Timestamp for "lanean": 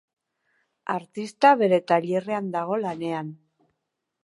2.87-3.33